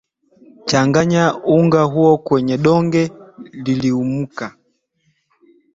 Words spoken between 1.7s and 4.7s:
huo kwenye donge liliumka